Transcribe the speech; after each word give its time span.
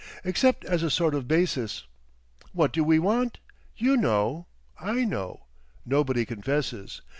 Except 0.23 0.65
as 0.65 0.81
a 0.81 0.89
sort 0.89 1.13
of 1.13 1.27
basis. 1.27 1.83
What 2.53 2.73
do 2.73 2.83
we 2.83 2.97
want? 2.97 3.37
You 3.77 3.95
know. 3.97 4.47
I 4.79 5.05
know. 5.05 5.45
Nobody 5.85 6.25
confesses. 6.25 7.03